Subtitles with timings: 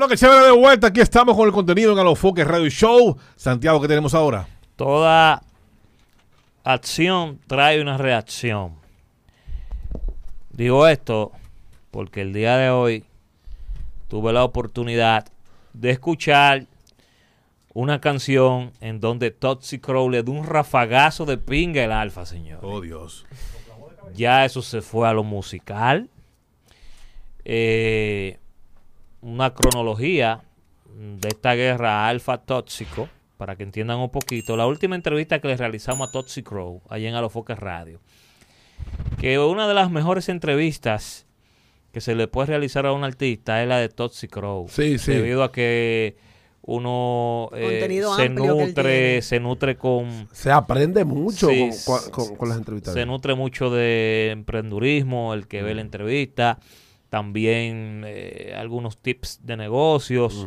[0.00, 0.86] Bueno, que chévere de vuelta.
[0.86, 3.18] Aquí estamos con el contenido en Alofoque Radio Show.
[3.36, 4.48] Santiago, ¿qué tenemos ahora?
[4.74, 5.42] Toda
[6.64, 8.76] acción trae una reacción.
[10.48, 11.32] Digo esto
[11.90, 13.04] porque el día de hoy
[14.08, 15.26] tuve la oportunidad
[15.74, 16.64] de escuchar
[17.74, 22.60] una canción en donde Toxic Crow le da un rafagazo de pinga el alfa, señor.
[22.62, 23.26] Oh, Dios.
[24.14, 26.08] Ya eso se fue a lo musical.
[27.44, 28.38] Eh,
[29.22, 30.42] una cronología
[30.96, 34.56] de esta guerra alfa tóxico, para que entiendan un poquito.
[34.56, 38.00] La última entrevista que le realizamos a Toxic Crow, allá en Alofoque Radio,
[39.18, 41.26] que una de las mejores entrevistas
[41.92, 44.66] que se le puede realizar a un artista es la de Toxic Crow.
[44.68, 45.12] Sí, sí.
[45.12, 46.16] Debido a que
[46.62, 52.58] uno eh, se nutre, se nutre con Se aprende mucho Sí, con, con- con las
[52.58, 52.94] entrevistas.
[52.94, 55.76] se nutre mucho de emprendurismo, el que ve Mm.
[55.76, 56.58] la entrevista,
[57.10, 60.46] también eh, algunos tips de negocios,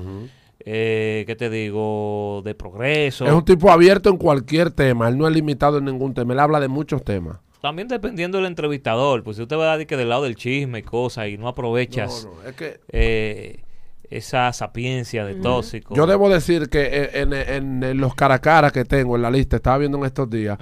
[0.65, 2.41] eh, ¿qué te digo?
[2.43, 3.25] De progreso.
[3.25, 5.07] Es un tipo abierto en cualquier tema.
[5.09, 6.33] Él no es limitado en ningún tema.
[6.33, 7.37] Él habla de muchos temas.
[7.61, 10.79] También dependiendo del entrevistador, pues si usted va a dar que del lado del chisme
[10.79, 13.63] y cosas y no aprovechas No, no, es que eh,
[14.09, 15.95] esa sapiencia de tóxico.
[15.95, 19.21] yo debo decir que eh, en, en- en los cara a cara que tengo en
[19.21, 20.57] la lista, estaba viendo en estos días.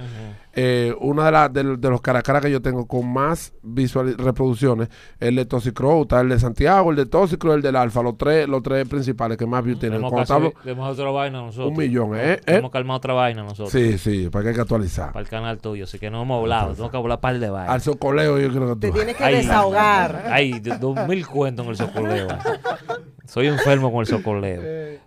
[0.54, 3.54] Eh, una de, las de, de los cara a cara que yo tengo con más
[3.62, 8.02] visual reproducciones, el de Toxicrow, está el de Santiago, el de Toxicrow, el del Alfa,
[8.02, 10.02] los tres, los tres principales que más views tienen.
[10.02, 11.70] Cuando casi- hablo- tenemos otra vaina nosotros.
[11.72, 12.34] Un millón, ¿eh?
[12.34, 12.42] ¿Eh?
[12.46, 13.72] Hemos calmado otra vaina nosotros.
[13.72, 15.14] sí, sí, para que hay que actualizar.
[15.14, 16.74] Para el canal tuyo, así que no hemos hablado.
[16.74, 17.74] Tengo que hablar par de vainas.
[17.74, 18.94] Al socoleo yo creo que Te tú.
[18.96, 20.24] tienes que Ay, desahogar.
[20.30, 22.28] Ay, dos mil cuentos en el socoleo.
[23.26, 24.62] Soy enfermo con el socoleo.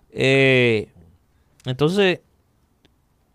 [0.09, 0.89] Eh,
[1.65, 2.21] entonces,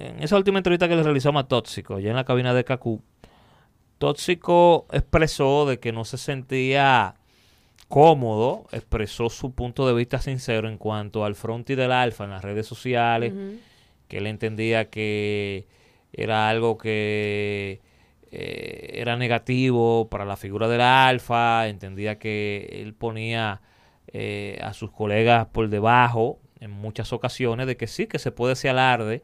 [0.00, 3.02] en esa última entrevista que le realizamos a Tóxico, ya en la cabina de Cacú,
[3.98, 7.16] Tóxico expresó de que no se sentía
[7.88, 12.42] cómodo, expresó su punto de vista sincero en cuanto al fronti del alfa en las
[12.42, 13.34] redes sociales,
[14.08, 15.66] que él entendía que
[16.12, 17.80] era algo que
[18.30, 23.60] eh, era negativo para la figura del alfa, entendía que él ponía
[24.08, 28.56] eh, a sus colegas por debajo en muchas ocasiones de que sí, que se puede
[28.56, 29.22] ser alarde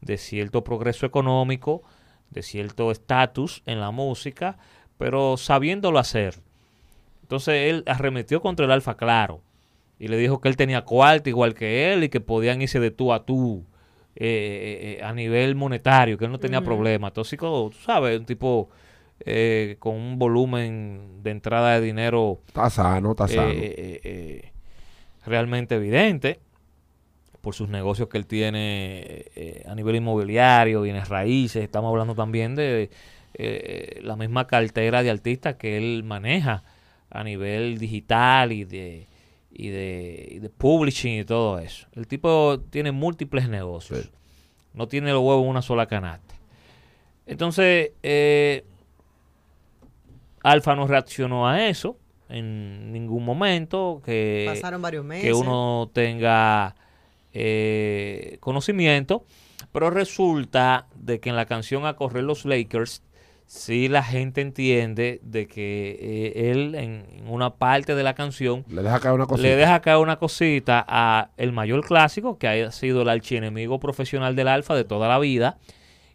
[0.00, 1.82] de cierto progreso económico,
[2.30, 4.58] de cierto estatus en la música,
[4.98, 6.36] pero sabiéndolo hacer.
[7.22, 9.40] Entonces él arremetió contra el alfa claro
[9.98, 12.90] y le dijo que él tenía cuarto igual que él y que podían irse de
[12.90, 13.64] tú a tú
[14.16, 17.12] eh, eh, a nivel monetario, que él no tenía problema.
[17.12, 18.68] Tóxico, tú sabes, un tipo
[19.20, 23.48] eh, con un volumen de entrada de dinero Está sano, está eh, sano.
[23.50, 24.52] eh, eh,
[25.26, 26.40] realmente evidente
[27.40, 31.62] por sus negocios que él tiene eh, a nivel inmobiliario, bienes raíces.
[31.62, 32.90] Estamos hablando también de
[33.34, 36.64] eh, la misma cartera de artistas que él maneja
[37.10, 39.06] a nivel digital y de,
[39.50, 41.86] y de, y de publishing y todo eso.
[41.94, 44.02] El tipo tiene múltiples negocios.
[44.02, 44.10] Sí.
[44.74, 46.34] No tiene los huevos en una sola canasta.
[47.26, 48.64] Entonces, eh,
[50.42, 54.02] Alfa no reaccionó a eso en ningún momento.
[54.04, 55.24] Que, Pasaron varios meses.
[55.24, 56.74] que uno tenga
[57.38, 59.24] eh, conocimiento.
[59.72, 63.02] Pero resulta de que en la canción A Correr los Lakers,
[63.46, 68.64] sí la gente entiende de que eh, él en, en una parte de la canción
[68.68, 69.48] Le deja caer una cosita.
[69.48, 74.36] le deja caer una cosita a el mayor clásico, que ha sido el archienemigo profesional
[74.36, 75.58] del Alfa de toda la vida.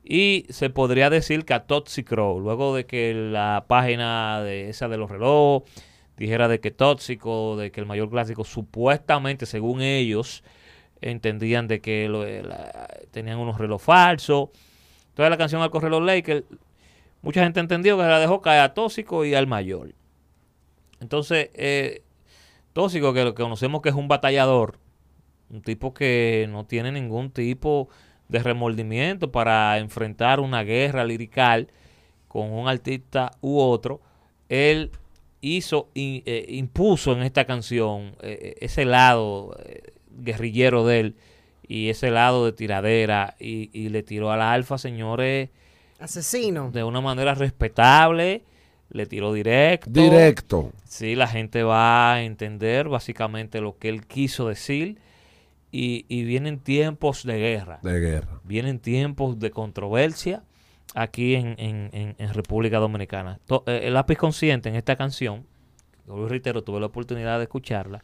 [0.03, 4.89] Y se podría decir que a Toxic Crow, luego de que la página de esa
[4.89, 5.71] de los relojes
[6.17, 10.43] dijera de que Tóxico, de que el mayor clásico supuestamente, según ellos,
[11.09, 14.49] entendían de que la- tenían unos relojes falsos.
[15.09, 16.43] Entonces la canción al correr los Lakers,
[17.21, 19.93] mucha gente entendió que la dejó caer a Tóxico y al mayor.
[20.99, 22.01] Entonces, eh,
[22.73, 24.79] Tóxico, que lo que conocemos que es un batallador,
[25.49, 27.89] un tipo que no tiene ningún tipo
[28.29, 31.67] de remordimiento para enfrentar una guerra lirical
[32.27, 34.01] con un artista u otro,
[34.49, 34.89] él
[35.41, 39.81] hizo, eh, impuso en esta canción eh, ese lado eh,
[40.17, 41.15] guerrillero de él
[41.67, 45.49] y ese lado de tiradera y, y le tiró al alfa, señores,
[45.99, 46.71] Asesino.
[46.71, 48.43] de una manera respetable,
[48.89, 49.89] le tiró directo.
[49.89, 50.71] Directo.
[50.87, 54.97] Sí, la gente va a entender básicamente lo que él quiso decir
[55.71, 58.39] y, y vienen tiempos de guerra, De guerra.
[58.43, 60.43] vienen tiempos de controversia
[60.93, 63.39] aquí en, en- en- en República Dominicana.
[63.47, 65.45] To- eh, el lápiz consciente en esta canción,
[66.05, 68.03] yo lo reitero, tuve la oportunidad de escucharla,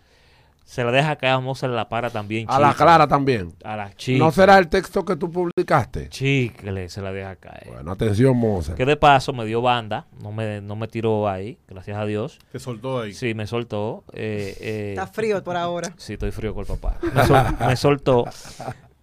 [0.69, 2.45] Se la deja caer a Mozart la para también.
[2.47, 2.83] A la chicle.
[2.85, 3.51] clara también.
[3.63, 4.19] A la chicle.
[4.19, 6.09] ¿No será el texto que tú publicaste?
[6.09, 7.69] Chicle se la deja caer.
[7.73, 8.77] Bueno, atención, Mozart.
[8.77, 12.37] Que de paso me dio banda, no me, no me tiró ahí, gracias a Dios.
[12.51, 13.13] Te soltó ahí.
[13.13, 14.03] Sí, me soltó.
[14.13, 15.91] Eh, eh, Está frío por ahora.
[15.97, 16.97] Sí, estoy frío con el papá.
[17.15, 18.25] Me, sol- me soltó.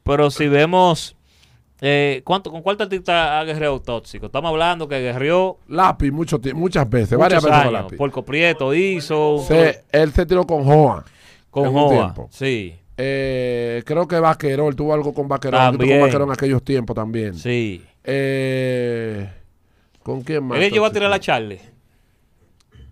[0.04, 1.16] Pero si vemos.
[1.80, 4.26] Eh, ¿cuánto, ¿Con cuál artista ha guerreado tóxico?
[4.26, 7.84] Estamos hablando que guerreó Lápiz mucho muchas veces, varias muchos veces con años.
[7.84, 7.96] lápiz.
[7.98, 9.44] Porco Prieto hizo.
[9.46, 11.04] Se- él se tiró con Joa.
[11.62, 11.90] Con en un Joa.
[12.14, 12.28] tiempo.
[12.32, 15.56] Sí, Eh, creo que Vaqueró, él tuvo algo con Vaqueró.
[15.58, 15.98] él tuvo También.
[16.00, 17.34] con Vaqueró en aquellos tiempos también.
[17.34, 17.84] sí.
[18.04, 19.28] Eh,
[20.02, 20.58] ¿Con quién más?
[20.60, 21.18] ¿Él llegó a tirar la?
[21.18, 21.58] Charlie?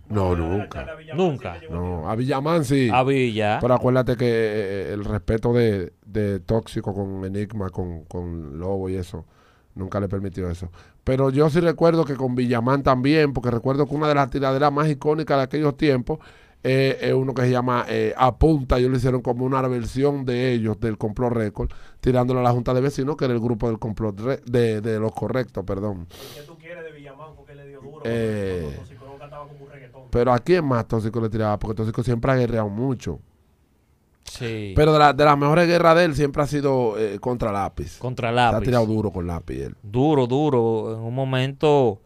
[0.09, 0.85] No, nunca.
[1.15, 1.57] Nunca.
[1.71, 2.89] No, a Villamán sí.
[2.93, 3.57] A Villa.
[3.61, 8.95] Pero acuérdate que eh, el respeto de, de Tóxico con Enigma, con, con Lobo y
[8.97, 9.25] eso,
[9.73, 10.69] nunca le permitió eso.
[11.03, 14.71] Pero yo sí recuerdo que con Villamán también, porque recuerdo que una de las tiraderas
[14.71, 16.19] más icónicas de aquellos tiempos
[16.65, 18.77] eh, es uno que se llama eh, Apunta.
[18.77, 21.69] Ellos le hicieron como una versión de ellos, del Complot Record,
[21.99, 24.99] tirándolo a la Junta de Vecinos, que era el grupo del Complot Re- de, de
[24.99, 26.07] los correctos, perdón.
[26.33, 27.35] ¿Qué tú quieres de Villamán?
[27.35, 28.01] Porque le dio duro.
[28.03, 28.61] Eh.
[28.63, 30.01] cuando Tóxico no cantaba como un reggaetón.
[30.09, 33.19] Pero a quién más Tóxico le tiraba, porque Tóxico siempre ha guerreado mucho.
[34.23, 34.73] Sí.
[34.75, 37.99] Pero de, la- de las mejores guerras de él siempre ha sido eh, contra lápiz.
[37.99, 38.65] Contra Se ha lápiz.
[38.65, 39.75] tirado duro con lápiz él.
[39.83, 40.93] Duro, duro.
[40.95, 42.01] En un momento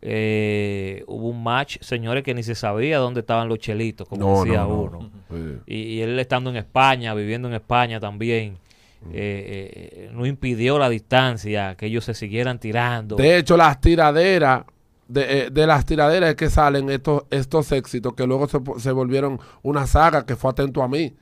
[0.00, 4.44] eh, hubo un match, señores, que ni se sabía dónde estaban los chelitos, como No,
[4.44, 4.80] decía no, no.
[4.98, 5.10] uno.
[5.30, 5.58] Sí.
[5.66, 8.58] Y, y él estando en España, viviendo en España también,
[9.00, 9.10] Mm.
[9.12, 13.14] eh, eh, no impidió la distancia, que ellos se siguieran tirando.
[13.14, 14.64] De hecho, las tiraderas,
[15.06, 18.90] de, eh, de las tiraderas es que salen estos, estos éxitos que luego se, se
[18.90, 21.14] volvieron una saga que fue Atento a mí.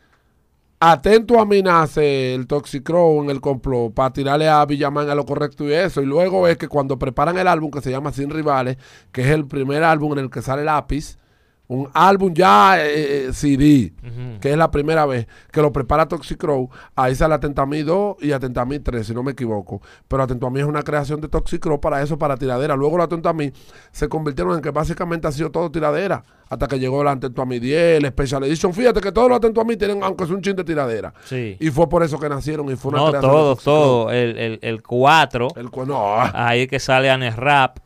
[0.79, 5.65] Atento a nace el Toxicrow en el complot para tirarle a Villamán a lo correcto
[5.65, 6.03] y eso.
[6.03, 8.77] Y luego es que cuando preparan el álbum que se llama Sin Rivales,
[9.11, 11.17] que es el primer álbum en el que sale lápiz,
[11.69, 13.93] un álbum ya eh, eh, CD,
[14.41, 18.17] que es la primera vez que lo prepara Toxicrow, ahí sale Atento a mí 2
[18.21, 19.83] y Atento a mí 3, si no me equivoco.
[20.07, 22.77] Pero Atento a mí es una creación de Toxicrow para eso, para tiradera.
[22.77, 23.53] Luego lo Atento a mí
[23.91, 26.23] se convirtieron en que básicamente ha sido todo tiradera.
[26.49, 28.73] Hasta que llegó el Atento a mí 10, el Special Edition.
[28.73, 31.13] Fíjate que todos los Atento a tienen, aunque es un chin de tiradera.
[31.25, 31.57] Sí.
[31.59, 34.11] Y fue por eso que nacieron y fue una No, creación todo, todo.
[34.13, 37.79] El, el, el 4, El no, ah, ahí es que sale Anes Rap,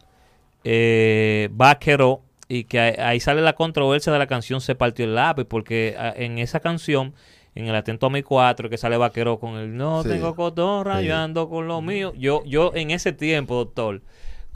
[0.64, 5.44] eh, Vaquero, y que ahí, sale la controversia de la canción Se partió el lápiz,
[5.44, 7.14] porque ah, en esa canción,
[7.54, 10.08] en el Atento a mi 4, que sale Vaquero con el No Sí.
[10.08, 11.06] tengo cotorra, Sí.
[11.06, 12.12] yo ando con lo mío.
[12.18, 14.02] Yo, yo en ese tiempo, doctor,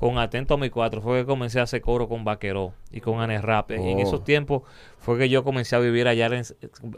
[0.05, 3.21] con Atento a mi 4, fue que comencé a hacer coro con Vaquero y con
[3.23, 3.71] Anes Rap.
[3.71, 4.01] En Oh.
[4.03, 4.61] esos tiempos
[4.99, 6.43] fue que yo comencé a vivir allá en,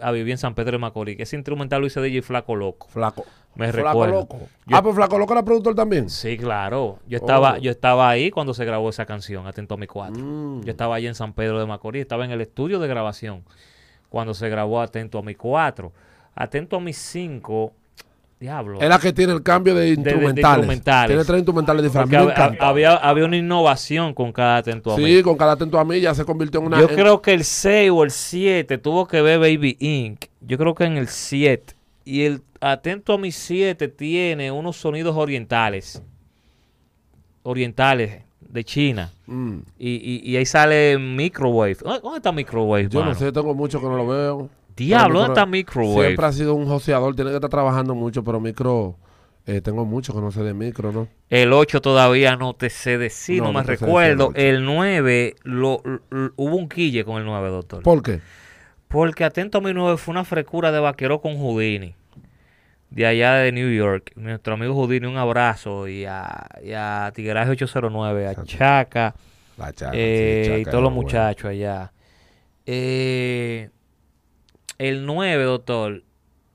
[0.01, 1.17] a vivir en San Pedro de Macorís.
[1.17, 2.89] que Ese instrumental lo hice DJ Flaco Loco.
[2.89, 3.25] Flaco.
[3.55, 4.13] Me Flaco recuerdo.
[4.23, 4.39] Loco.
[4.67, 6.11] Yo- ah, pues Flaco Loco era productor también.
[6.11, 6.99] Sí, claro.
[7.07, 7.59] Yo estaba, Oh.
[7.59, 10.21] yo estaba ahí cuando se grabó esa canción, Atento a mi 4.
[10.21, 10.63] Mm.
[10.65, 13.45] Yo estaba allí en San Pedro de Macorís, estaba en el estudio de grabación
[14.09, 15.93] cuando se grabó Atento a mi 4.
[16.35, 17.73] Atento a mi 5,
[18.39, 18.81] diablo.
[18.81, 20.37] Es la que tiene el cambio de instrumentales.
[20.59, 21.09] instrumentales.
[21.09, 22.21] Tiene tres instrumentales diferentes.
[22.21, 25.23] Mí hab- había, había una innovación con cada Atento a Sí, mí.
[25.23, 26.81] con cada atento a mí ya se convirtió en una.
[26.81, 30.25] Yo en- creo que el 6 o el 7 tuvo que ver Baby Inc.
[30.41, 31.75] Yo creo que en el 7.
[32.05, 36.03] Y el Atento a mi 7 tiene unos sonidos orientales.
[37.43, 39.13] Orientales de China.
[39.27, 39.59] Mm.
[39.79, 39.91] Y,
[40.25, 41.77] y, y ahí sale Microwave.
[41.83, 42.89] ¿Dónde está Microwave?
[42.89, 43.19] Yo no mano?
[43.19, 44.49] sé, tengo mucho que no lo veo.
[44.77, 46.07] Diablo, ¿dónde está Micro- Microwave?
[46.07, 48.97] Siempre ha sido un joseador, tiene que estar trabajando mucho, pero micro.
[49.47, 51.07] eh, tengo mucho que no sé de micro, ¿no?
[51.31, 54.33] El 8 todavía no te sé decir, no, No, me no recuerdo.
[54.35, 57.83] el El 9, lo, lo- hubo un quille con el 9, doctor.
[57.85, 58.21] ¿Por qué?
[58.89, 61.95] Porque Atento a mi 9 fue una frecura de vaquero con Houdini.
[62.91, 64.13] De allá de New York.
[64.17, 65.87] Nuestro amigo Houdini, un abrazo.
[65.89, 68.45] Y a, y a Tigreaje 809, a.
[68.45, 69.15] Chaca,
[69.59, 69.93] La chaca.
[69.95, 71.93] eh, sí, y todos los muchachos allá.
[72.65, 73.71] Eh,
[74.79, 76.03] el 9, doctor,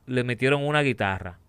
[0.05, 1.39] le metieron una guitarra.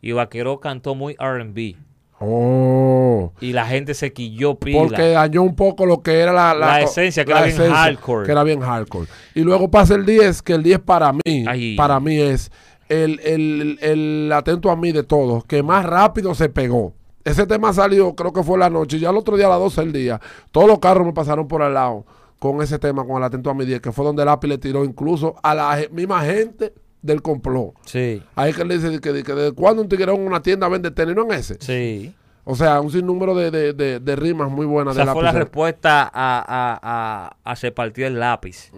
[0.00, 1.76] Y Vaquero cantó muy RB.
[2.18, 3.32] Oh.
[3.40, 4.80] Y la gente se quilló pila.
[4.80, 8.26] Porque dañó un poco lo que era la, La esencia, que era bien hardcore.
[8.26, 9.08] Que era bien hardcore.
[9.34, 11.76] Y luego pasa el 10, que el 10 para mí, Ay.
[11.76, 12.50] para mí es
[12.88, 16.94] el, el, el atento a mí de todos, que más rápido se pegó.
[17.24, 19.58] Ese tema salió, creo que fue la noche, y ya el otro día a las
[19.58, 20.20] 12 del día,
[20.50, 22.04] todos los carros me pasaron por al lado
[22.40, 24.58] con ese tema, con el atento a mi 10, que fue donde el API le
[24.58, 27.74] tiró incluso a la misma gente del complot.
[27.84, 30.90] Sí, Ahí que le dice que, que de cuando un tiguerón en una tienda vende
[30.90, 31.56] tenis, no en ese.
[31.60, 32.12] sí.
[32.42, 35.30] O sea, un sinnúmero de, de, de, de rimas muy buenas Esa de fue la
[35.32, 38.72] respuesta a, a, a, a se partió el lápiz.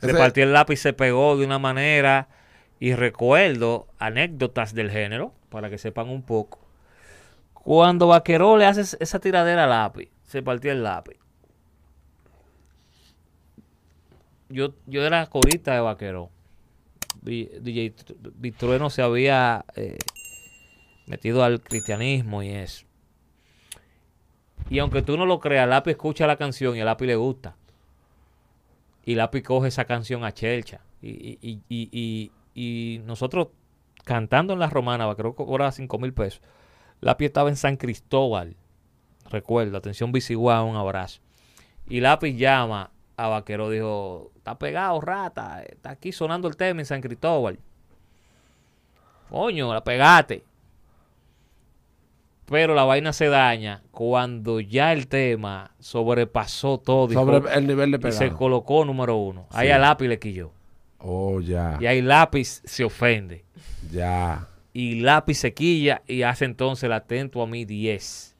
[0.00, 2.28] Se Ese- partió el lápiz, se pegó de una manera.
[2.80, 6.58] Y recuerdo anécdotas del género, para que sepan un poco.
[7.52, 11.16] Cuando Vaqueró le hace esa tiradera al lápiz, se partió el lápiz.
[14.52, 16.30] Yo, yo era corista de Vaqueró.
[17.22, 19.98] Vi- DJ Tr- Vitrueno se había eh,
[21.06, 22.84] metido al cristianismo y eso.
[24.70, 27.56] Y aunque tú no lo creas, Lápiz escucha la canción y a Lápiz le gusta.
[29.04, 30.80] Y Lápiz coge esa canción a Chelcha.
[31.02, 32.30] Y,
[33.04, 33.48] nosotros
[34.04, 36.40] cantando en la romana, que cobraba 5 mil pesos.
[37.00, 38.56] Lápiz estaba en San Cristóbal.
[39.30, 41.20] Recuerdo, atención Visiguá, un abrazo.
[41.88, 42.90] Y Lápiz llama
[43.24, 47.58] a Vaquero, dijo, está pegado, rata, está aquí sonando el tema en San Cristóbal.
[49.30, 50.44] Coño, la pegate.
[52.46, 57.92] Pero la vaina se daña cuando ya el tema sobrepasó todo Sobre co- el nivel
[57.92, 58.36] de y se pegado.
[58.36, 59.46] colocó número uno.
[59.50, 60.52] Ahí a lápiz le quilló.
[60.98, 61.78] Oh, ya.
[61.80, 63.44] Y ahí lápiz se ofende.
[63.90, 64.48] Ya.
[64.74, 68.36] Y lápiz se quilla y hace entonces el atento a mí 10.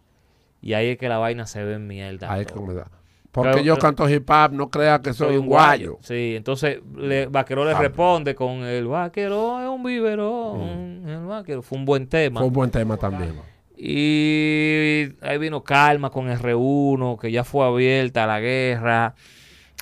[0.60, 2.30] Y ahí es que la vaina se ve en mierda.
[2.32, 2.56] Ahí todo.
[2.56, 2.88] como da.
[3.32, 5.98] Porque yo canto hip hop, no crea que soy, un guayo.
[6.02, 11.08] Sí, entonces le, Vaquero le responde con el vaquero es un biberón.
[11.08, 12.40] El vaquero fue un buen tema.
[12.40, 13.40] Fue un buen tema también.
[13.74, 19.14] Y ahí vino Calma con R1, que ya fue abierta la guerra.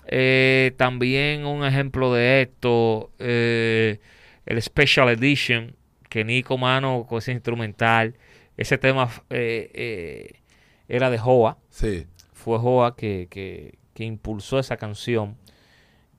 [0.07, 3.99] Eh, también un ejemplo de esto, eh,
[4.47, 5.75] el Special Edition,
[6.09, 8.15] que Nico Mano con ese instrumental.
[8.57, 10.41] Ese tema eh, eh,
[10.89, 12.07] era de Joa Sí.
[12.41, 15.37] Fue Joa que, que, que impulsó esa canción.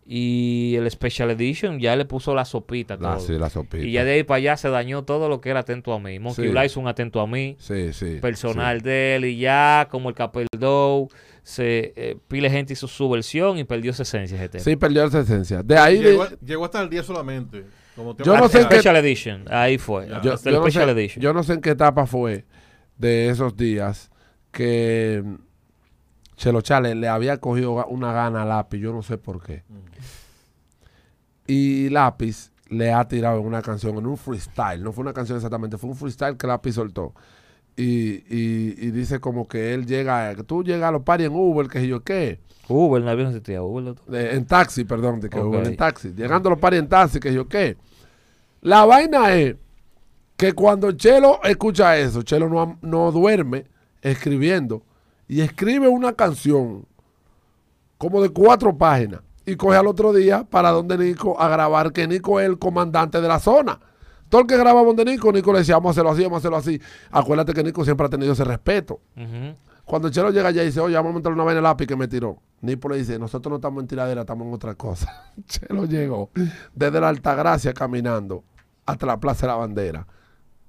[0.04, 2.96] Y el Special Edition ya le puso la sopita.
[2.98, 3.20] La, todo.
[3.20, 3.86] sí, la sopita.
[3.86, 6.18] y ya de ahí para allá se dañó todo lo que era Atento a mí.
[6.20, 6.58] Monkey Sí.
[6.66, 7.56] Hizo un Atento a mí.
[7.60, 8.18] Sí, sí.
[8.20, 11.08] Personal de él y ya, como el Capeldo,
[11.44, 14.50] se eh, pile gente hizo su versión y perdió esa esencia ese Sí.
[14.52, 14.64] tema.
[14.64, 15.62] Sí, perdió esa esencia.
[15.64, 16.00] De ahí.
[16.00, 17.64] de- Llegó, hasta el 10 solamente.
[17.96, 20.08] Como tema Yo no Ah, sé en qué- Special Edition, ahí fue.
[20.24, 21.22] yo, hasta el yo no Special sé, Edition.
[21.22, 22.46] yo no sé en qué etapa fue
[22.98, 24.10] de esos días
[24.52, 25.24] que
[26.42, 29.64] Chelo Chale le había cogido una gana a Lápiz, yo no sé por qué.
[31.46, 35.38] Y Lápiz le ha tirado en una canción, en un freestyle, no fue una canción
[35.38, 37.14] exactamente, fue un freestyle que Lápiz soltó.
[37.78, 41.34] Y, y, y dice como que él llega, que tú llegas a los paris en
[41.36, 42.40] Uber, que yo qué.
[42.68, 43.94] Uber, el avión no existía, Uber.
[44.12, 45.40] Eh, en taxi, perdón, de que.
[45.40, 46.10] Uber en taxi.
[46.10, 47.78] Llegando a los paris en taxi, que yo qué.
[48.62, 49.58] La vaina es
[50.36, 53.68] que cuando Chelo escucha eso, Chelo no, no duerme
[54.02, 54.82] escribiendo
[55.32, 56.86] y escribe una canción
[57.98, 62.06] como de cuatro páginas y coge al otro día para donde Nico a grabar que
[62.06, 63.80] Nico es el comandante de la zona.
[64.28, 66.40] Todo el que graba donde Nico, Nico le decía, vamos a hacerlo así, vamos a
[66.40, 66.82] hacerlo así.
[67.12, 69.00] Acuérdate que Nico siempre ha tenido ese respeto.
[69.86, 72.10] Cuando Chelo llega allá y dice, oye, vamos a meterle una vaina lápiz que me
[72.10, 72.38] tiró.
[72.60, 75.32] Nipo le dice, nosotros no estamos en tiradera, estamos en otra cosa.
[75.46, 76.30] Chelo llegó
[76.76, 78.44] desde la Altagracia caminando
[78.86, 80.08] hasta la Plaza de la Bandera,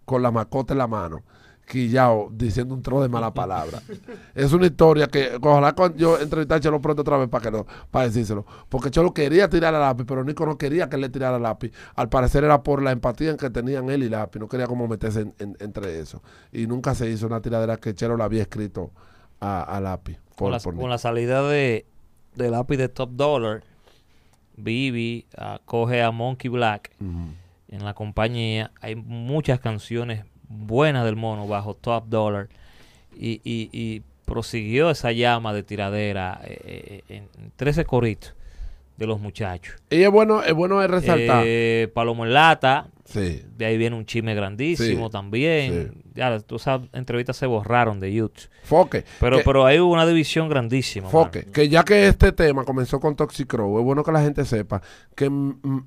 [0.05, 1.25] con la macota en la mano,
[1.67, 3.81] quillao, diciendo un tro de mala palabra.
[4.35, 7.51] es una historia que, ojalá cuando yo entrevisté a Chelo pronto otra vez para que
[7.51, 8.45] lo, para decírselo.
[8.69, 11.73] Porque Chelo quería tirar a lápiz, pero Nico no quería que él le tirara lápiz.
[11.95, 14.39] Al parecer era por la empatía en que tenían él y lápiz.
[14.41, 16.23] No quería como meterse en- en- entre eso.
[16.53, 18.91] Y nunca se hizo una tiradera que Chelo le había escrito
[19.41, 20.19] a, a lápiz.
[20.37, 21.87] por- con, la, por con la salida de,
[22.35, 23.63] de lápiz de Top Dollar,
[24.57, 28.71] Bibi ah, coge a Monkey Black en la compañía.
[28.81, 32.49] Hay muchas canciones buenas del mono bajo Top Dollar
[33.17, 38.35] y, y- y prosiguió esa llama de tiradera eh, eh, en 13 coritos
[38.97, 39.75] de los muchachos.
[39.91, 41.43] Y es bueno, es bueno resaltar.
[41.47, 43.43] Eh, Palomo en Lata, sí.
[43.57, 45.93] de ahí viene un chisme grandísimo Sí, también.
[46.15, 48.49] Ya, tú sabes, entrevistas se borraron de YouTube.
[48.65, 49.05] Foque.
[49.19, 51.09] Pero, que- pero hay una división grandísima.
[51.09, 54.81] Foque, que ya que este tema comenzó con Toxicrow, es bueno que la gente sepa
[55.17, 55.29] que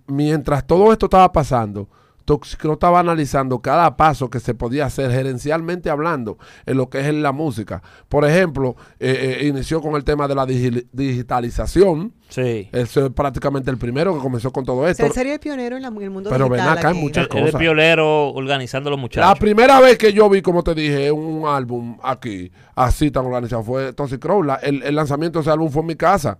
[0.07, 1.87] mientras todo esto estaba pasando,
[2.25, 7.05] Toxicrow estaba analizando cada paso que se podía hacer gerencialmente hablando en lo que es
[7.07, 7.83] en la música.
[8.09, 12.13] Por ejemplo, eh, eh, inició con el tema de la digi- digitalización.
[12.29, 12.69] Sí.
[12.71, 15.05] Ese es prácticamente el primero que comenzó con todo esto.
[15.05, 16.77] Él sería el pionero en, la- en el mundo Pero ven digital.
[16.77, 17.03] acá, hay aquí.
[17.03, 17.59] muchas Él- él es cosas.
[17.59, 19.39] pionero organizando a los La muchachos.
[19.39, 23.93] primera vez que yo vi, como te dije, un álbum aquí, así tan organizado, fue
[23.93, 24.43] Toxic Crow.
[24.43, 26.39] La- el, el lanzamiento de ese álbum fue en mi casa.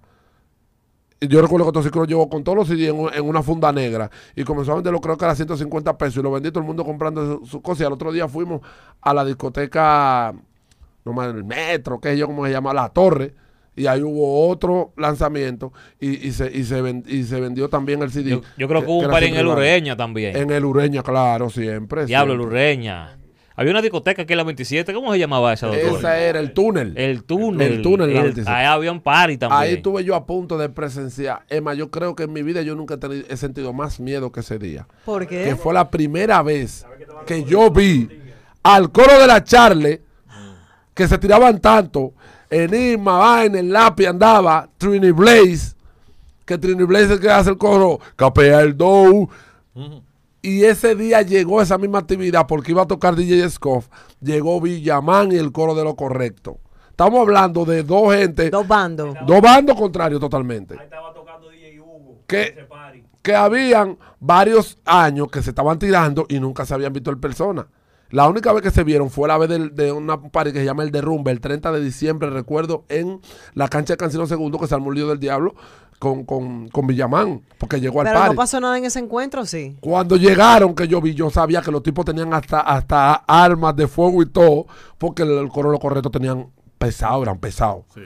[1.22, 4.12] Yo recuerdo que Toxic Crow llegó con todos los CD en, en una funda negra
[4.36, 6.18] y comenzó a venderlo, creo que era 150 pesos.
[6.18, 7.82] Y lo vendí todo el mundo comprando sus su cosas.
[7.82, 8.62] Y al otro día fuimos
[9.02, 10.34] a la discoteca,
[11.06, 13.34] no más, el metro, que es yo, como se llama, La Torre.
[13.78, 18.12] Y ahí hubo otro lanzamiento y, y se, y, se y se vendió también el
[18.12, 18.32] CD.
[18.32, 19.48] Yo, yo creo que hubo un par en el.
[19.48, 20.36] Ureña también.
[20.36, 22.06] En el Ureña, claro, siempre.
[22.06, 22.58] Diablo, el siempre.
[22.58, 23.18] Ureña.
[23.58, 24.94] Había una discoteca aquí en la 27.
[24.94, 25.98] ¿Cómo se llamaba esa, doctor?
[26.00, 26.94] Ese era el túnel.
[26.98, 27.74] El túnel.
[27.74, 28.52] El túnel, la El- 27.
[28.52, 29.62] ahí había un party también.
[29.62, 31.44] Ahí estuve yo a punto de presenciar.
[31.50, 34.32] Emma, yo creo que en mi vida yo nunca he, tenido- he sentido más miedo
[34.32, 34.88] que ese día.
[35.06, 35.56] ¿Por Que qué?
[35.56, 36.86] fue la primera vez
[37.26, 38.10] que yo vi
[38.62, 40.02] al coro de la Charle
[40.94, 42.14] que se tiraban tanto.
[42.50, 45.76] Enigma, Vaina, el lápiz andaba, Trini Blaze,
[46.46, 49.30] que Trini Blaze es el que hace el coro, capea el dough,
[49.74, 50.02] Ujú.
[50.46, 53.88] Y ese día llegó esa misma actividad porque iba a tocar DJ Scoff.
[54.22, 56.60] Llegó Villamán y el coro de lo correcto.
[56.92, 59.16] Estamos hablando de dos gente, Dos bandos.
[59.26, 60.76] dos bandos contrarios totalmente.
[60.78, 62.22] Ahí estaba tocando DJ Hugo.
[62.70, 63.04] Party.
[63.22, 67.68] Que habían varios años que se estaban tirando y nunca se habían visto en persona.
[68.12, 70.66] La única vez que se vieron fue la vez del- de, una party que se
[70.66, 73.20] llama El Derrumbe, el 30 de diciembre, recuerdo, en
[73.56, 75.56] la cancha de Cancino Segundo, que se armó el lío del diablo
[76.00, 78.36] con, con, con Villamán, porque llegó al Pero party.
[78.36, 79.78] no pasó nada en ese encuentro, sí.
[79.80, 83.88] Cuando llegaron, que yo vi, yo sabía que los tipos tenían hasta, hasta armas de
[83.88, 86.48] fuego y todo, porque el, el coro lo correcto tenían
[86.78, 87.86] pesado, eran pesados.
[87.94, 88.02] Sí.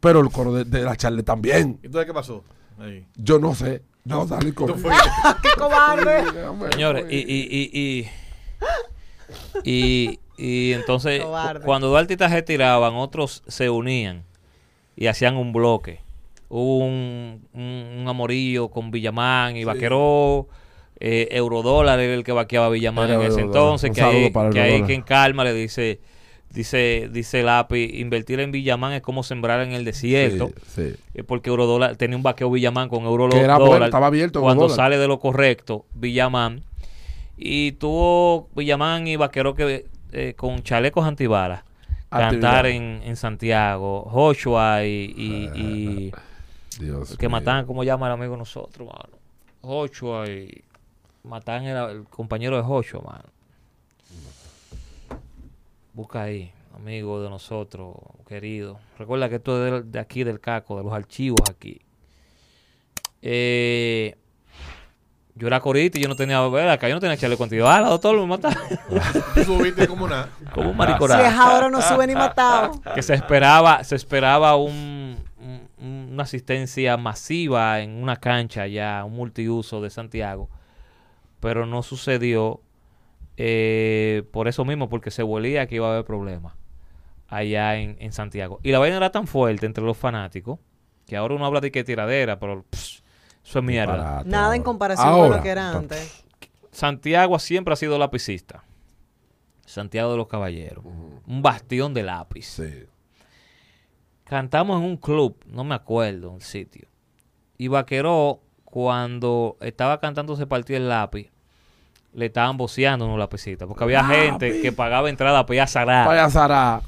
[0.00, 1.78] Pero el coro de, de la charla también.
[1.82, 2.42] ¿Y entonces qué pasó?
[2.78, 3.06] Ahí.
[3.16, 3.82] Yo no sé.
[4.04, 4.74] No, salí con.
[5.42, 6.24] ¡Qué cobarde!
[6.72, 8.10] Señores, y, y, y,
[9.64, 11.64] y, y, y entonces Cobarde.
[11.64, 14.24] cuando dos artistas se tiraban, otros se unían
[14.96, 16.00] y hacían un bloque.
[16.48, 17.62] Hubo un, un,
[18.00, 20.48] un amorillo con Villamán y Vaqueró.
[21.00, 23.56] Eh, Eurodólar era el que vaqueaba a Villamán Era en ese Eurodólar.
[23.62, 23.90] entonces.
[23.90, 24.86] Un Que ahí, que ahí Eurodólar.
[24.86, 26.00] que en calma le dice,
[26.50, 30.50] dice, dice Lápiz, invertir en Villamán es como sembrar en el desierto.
[30.68, 30.96] Sí, sí.
[31.14, 33.44] Eh, porque Eurodólar tenía un vaqueo Villamán con Eurodólar.
[33.44, 34.84] era bueno, estaba abierto Cuando Eurodólar.
[34.84, 36.62] sale de lo correcto, Villamán.
[37.36, 41.64] Y tuvo Villamán y Vaquero que eh, con chalecos antibalas
[42.08, 44.06] cantar en, en Santiago.
[44.08, 46.12] Joshua y, y- y
[46.78, 47.30] Dios el que mío.
[47.38, 49.18] mataban, ¿cómo llama el amigo de nosotros, mano?
[49.62, 50.62] Joshua y
[51.22, 53.24] mataban el, el compañero de Joshua, mano.
[55.92, 57.94] Busca ahí, amigo de nosotros,
[58.26, 58.78] querido.
[58.98, 61.80] Recuerda que esto es de, de aquí, del caco, de los archivos aquí.
[63.22, 64.16] Eh,
[65.36, 66.72] yo era corita y yo no tenía, ¿verdad?
[66.72, 68.58] Acá yo no tenía chaleco antibala, doctor, me mataron.
[69.34, 70.28] Tú subiste como una.
[70.52, 72.80] Como un Si maricorazo es ahora no sube ni matado.
[72.94, 75.16] que se esperaba se esperaba un,
[75.78, 80.48] un- una asistencia masiva en una cancha ya un multiuso de Santiago
[81.40, 82.60] pero no sucedió
[83.36, 86.54] eh, por eso mismo porque se volía que iba a haber problemas
[87.28, 90.58] allá en, en Santiago y la vaina era tan fuerte entre los fanáticos
[91.06, 93.02] que ahora uno habla de que tiradera pero pss,
[93.44, 94.62] eso es mierda Nada en ahora.
[94.62, 96.24] comparación con lo que era antes.
[96.70, 98.64] Santiago siempre ha sido lapicista
[99.66, 102.84] Santiago de los Caballeros un bastión de lápiz Sí.
[104.24, 106.88] Cantamos en un club, no me acuerdo el sitio.
[107.58, 111.30] Y Vaqueró, cuando estaba cantando Se partió el lápiz,
[112.12, 113.66] le estaban boceando unos lapicitas.
[113.68, 116.06] Porque había gente que pagaba entrada para ir a Sará.
[116.06, 116.80] Vaya Sara.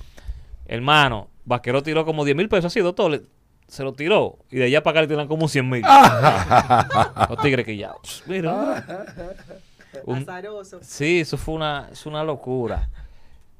[0.66, 3.10] Hermano, Vaqueró tiró como 10 mil pesos así, doctor.
[3.12, 3.22] le-
[3.68, 4.38] se lo tiró.
[4.50, 5.82] Y de allá para acá le tiran como 100 mil.
[7.28, 7.92] Los tigres que ya.
[8.26, 8.84] Mira.
[10.04, 10.78] Un- Azaroso.
[10.82, 12.88] Sí, eso fue una, es una locura.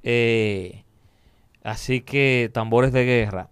[0.03, 0.85] Eh,
[1.65, 3.49] así que tambores de guerra.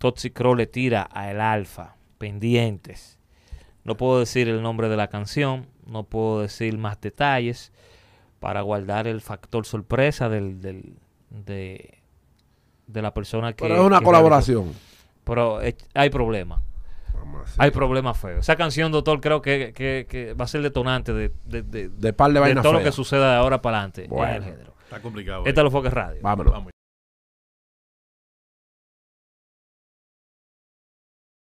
[0.00, 1.94] Toxic Crow le tira a el Alfa.
[2.18, 3.18] Pendientes.
[3.84, 5.66] No puedo decir el nombre de la canción.
[5.86, 7.70] No puedo decir más detalles.
[8.38, 10.96] Para guardar el factor sorpresa del, del-
[11.28, 11.98] de,
[12.86, 13.62] de la persona que.
[13.64, 14.62] Pero es una que colaboración.
[14.64, 14.80] realizó.
[15.24, 16.62] Pero eh, hay problemas.
[17.14, 17.56] Vamos a decir.
[17.62, 18.38] Hay problemas feos.
[18.40, 22.12] Esa canción, doctor, creo que, que- que va a ser detonante de, de, de- De
[22.14, 24.46] par de de todo lo que suceda de ahora para adelante Bueno.
[24.84, 25.44] Está complicado.
[25.44, 26.20] Esta es lo Foques Radio.
[26.22, 26.64] Vámonos.